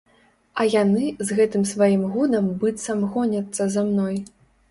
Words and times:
А 0.61 0.63
яны 0.75 1.03
з 1.27 1.37
гэтым 1.39 1.65
сваім 1.73 2.01
гудам 2.15 2.49
быццам 2.63 3.05
гоняцца 3.17 3.63
за 3.77 3.81
мной. 3.91 4.15